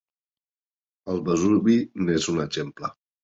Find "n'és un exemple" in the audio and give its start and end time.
2.07-2.91